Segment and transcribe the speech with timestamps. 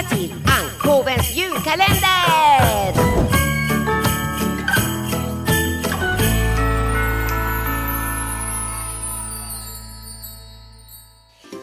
[0.00, 2.92] välkomna till Ankovens julkalender!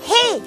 [0.07, 0.41] Hej!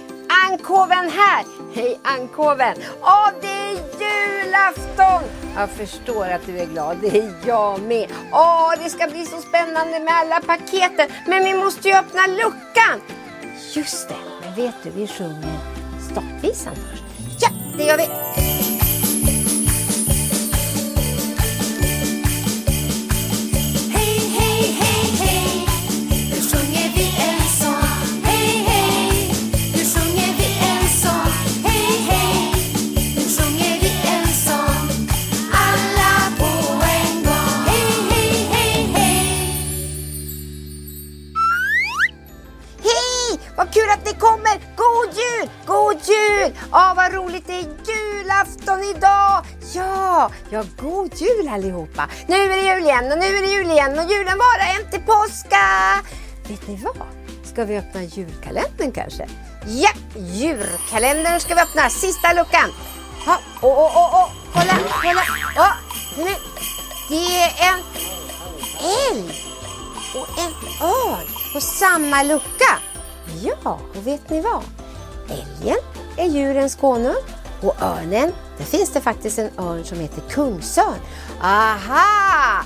[0.50, 1.44] Ankoven här!
[1.74, 2.76] Hej Ankoven!
[3.02, 5.22] Åh, det är julafton!
[5.56, 8.10] Jag förstår att du är glad, det är jag med.
[8.32, 11.08] Åh, det ska bli så spännande med alla paketen.
[11.26, 13.00] Men vi måste ju öppna luckan.
[13.74, 15.58] Just det, men vet du, vi sjunger
[16.10, 17.09] startvisan först.
[17.86, 18.49] Ja, det gör
[43.60, 44.60] Vad kul att ni kommer!
[44.76, 45.50] God jul!
[45.66, 46.56] God jul!
[46.72, 49.44] Åh, vad roligt det är julafton idag!
[49.74, 52.08] Ja, ja, god jul allihopa!
[52.26, 54.90] Nu är det jul igen och nu är det jul igen och julen varar en
[54.90, 55.64] till påska!
[56.48, 57.06] Vet ni vad?
[57.44, 59.28] Ska vi öppna julkalendern kanske?
[59.66, 61.90] Ja, julkalendern ska vi öppna.
[61.90, 62.70] Sista luckan.
[63.26, 64.72] Ja, åh, åh, åh, kolla,
[65.02, 65.22] kolla.
[65.56, 65.72] Ja,
[66.16, 66.34] nu.
[67.08, 67.80] Det är en
[69.10, 69.44] älg
[70.14, 70.52] och en
[70.88, 72.89] örn på samma lucka.
[73.42, 74.62] Ja, och vet ni vad?
[75.30, 75.78] Älgen
[76.16, 77.22] är djurens konung
[77.62, 80.98] och örnen, där finns det faktiskt en örn som heter kungsörn.
[81.42, 82.64] Aha!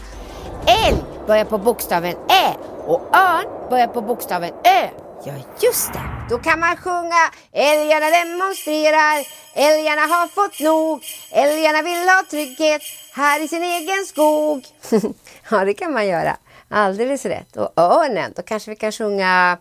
[0.67, 4.89] Älg börjar på bokstaven Ä och örn börjar på bokstaven Ö.
[5.27, 5.33] Ja,
[5.63, 6.01] just det.
[6.31, 12.83] Då kan man sjunga Älgarna demonstrerar, älgarna har fått nog, älgarna vill ha trygghet
[13.13, 14.65] här i sin egen skog.
[15.51, 16.37] ja, det kan man göra.
[16.69, 17.57] Alldeles rätt.
[17.57, 19.59] Och örnen, då kanske vi kan sjunga...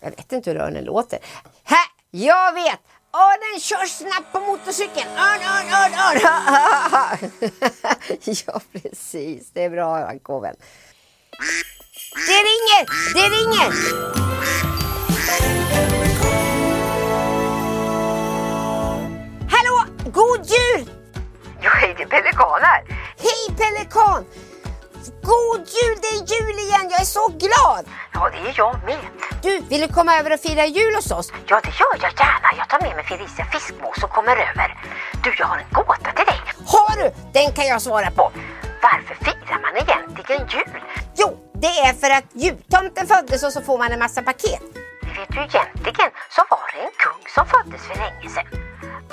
[0.00, 1.18] Jag vet inte hur örnen låter.
[1.64, 1.76] Hä!
[2.10, 2.80] jag vet!
[3.12, 5.08] Örnen kör snabbt på motorcykeln.
[5.08, 6.20] Örn, örn, örn, örn.
[8.46, 9.50] ja, precis.
[9.52, 10.56] Det är bra, Ankoven.
[12.26, 12.86] Det ringer!
[13.14, 13.72] Det ringer!
[25.56, 25.98] God jul!
[26.02, 26.86] Det är jul igen!
[26.90, 27.84] Jag är så glad!
[28.12, 29.06] Ja, det är jag med.
[29.42, 31.32] Du, vill du komma över och fira jul hos oss?
[31.46, 32.48] Ja, det gör jag gärna.
[32.58, 34.68] Jag tar med mig Felicia Fiskmås och kommer över.
[35.24, 36.40] Du, jag har en gåta till dig.
[36.66, 37.10] Har du?
[37.32, 38.32] Den kan jag svara på.
[38.82, 40.80] Varför firar man egentligen jul?
[41.16, 44.62] Jo, det är för att jultomten föddes och så får man en massa paket.
[45.16, 48.46] Vet du, egentligen så var det en kung som föddes för länge sedan.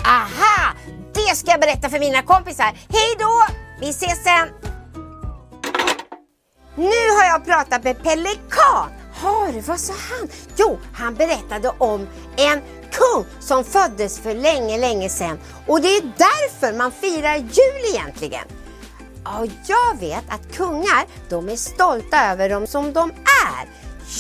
[0.05, 0.73] Aha!
[1.13, 2.71] Det ska jag berätta för mina kompisar.
[2.89, 3.43] Hej då!
[3.79, 4.72] Vi ses sen!
[7.33, 8.89] Har jag pratat med Pelikan.
[9.13, 10.29] Har du, vad sa han?
[10.55, 12.07] Jo, han berättade om
[12.37, 12.61] en
[12.91, 15.39] kung som föddes för länge, länge sedan.
[15.67, 18.45] Och det är därför man firar jul egentligen.
[19.23, 23.69] Ja, jag vet att kungar, de är stolta över dem som de är.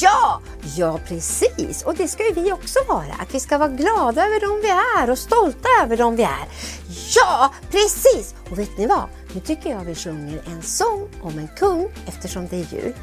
[0.01, 0.41] Ja,
[0.75, 1.83] ja precis.
[1.83, 3.13] Och det ska ju vi också vara.
[3.19, 4.69] Att vi ska vara glada över dem vi
[5.01, 6.47] är och stolta över dem vi är.
[7.15, 8.35] Ja, precis.
[8.51, 9.09] Och vet ni vad?
[9.33, 12.93] Nu tycker jag vi sjunger en sång om en kung eftersom det är jul.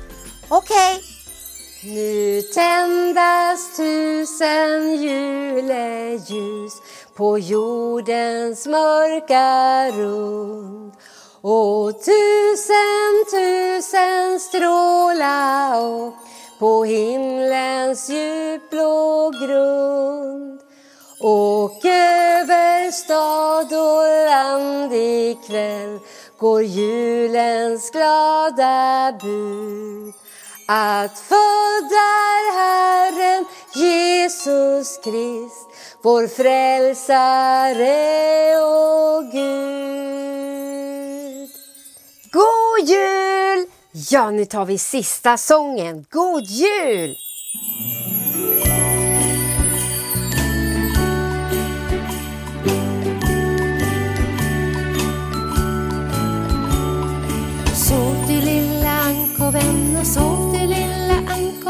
[0.48, 1.00] Okej.
[1.84, 6.72] Nu tändas tusen juleljus
[7.16, 10.92] på jordens mörka rund
[11.40, 16.14] och tusen, tusen stråla och
[16.58, 20.60] på himlens djupblå grund
[21.20, 25.98] och över stad och land ikväll
[26.40, 30.14] går julens glada bud
[30.66, 35.68] att född är Herren Jesus Krist,
[36.02, 37.86] vår frälsare
[38.62, 40.30] och Gud.
[42.32, 43.66] God jul!
[44.10, 46.06] Ja, nu tar vi sista sången.
[46.10, 47.16] God jul!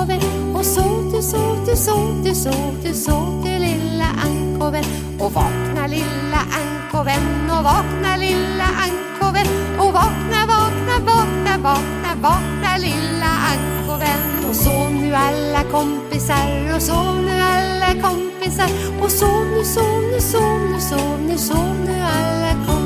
[0.00, 4.84] Ankoven och sov du, sov du, sov du, sov du, sov du lilla ankoven
[5.18, 9.46] och vakna lilla ankoven och vakna lilla ankoven
[9.78, 17.22] och vakna, vakna, vakna, vakna, vakna lilla ankoven och sov nu alla kompisar och sov
[17.22, 18.68] nu alla kompisar.
[19.02, 22.79] Och sov nu, sov nu, sov nu, sov nu, sov nu alla kompisar.